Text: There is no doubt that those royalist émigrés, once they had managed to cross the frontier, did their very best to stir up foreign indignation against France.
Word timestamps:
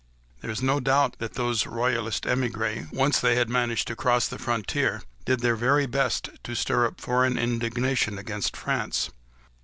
There 0.41 0.49
is 0.49 0.63
no 0.63 0.79
doubt 0.79 1.19
that 1.19 1.33
those 1.35 1.67
royalist 1.67 2.23
émigrés, 2.23 2.91
once 2.91 3.19
they 3.19 3.35
had 3.35 3.51
managed 3.51 3.85
to 3.87 3.95
cross 3.95 4.27
the 4.27 4.39
frontier, 4.39 5.03
did 5.25 5.41
their 5.41 5.55
very 5.55 5.85
best 5.85 6.29
to 6.43 6.55
stir 6.55 6.87
up 6.87 6.99
foreign 6.99 7.37
indignation 7.37 8.17
against 8.17 8.57
France. 8.57 9.11